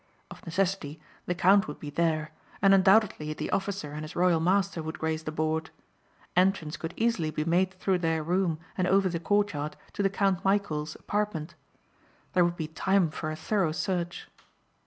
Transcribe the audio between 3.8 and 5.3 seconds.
and his royal master would grace